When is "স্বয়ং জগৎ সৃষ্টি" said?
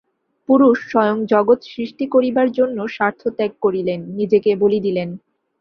0.89-2.05